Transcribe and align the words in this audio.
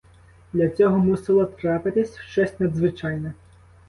Для 0.53 0.69
цього 0.69 0.97
мусило 0.97 1.45
трапитись 1.45 2.17
щось 2.17 2.59
надзвичайне. 2.59 3.33